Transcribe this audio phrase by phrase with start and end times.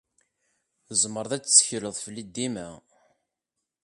[0.87, 2.69] Tzemreḍ ad tettekleḍ fell-i dima.